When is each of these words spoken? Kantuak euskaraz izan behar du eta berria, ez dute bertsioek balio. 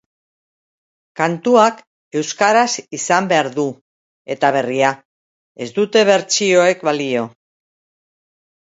Kantuak 1.19 1.83
euskaraz 2.21 2.65
izan 2.99 3.29
behar 3.35 3.51
du 3.59 3.67
eta 4.37 4.53
berria, 4.57 4.91
ez 5.67 5.71
dute 5.79 6.05
bertsioek 6.13 6.85
balio. 6.91 7.33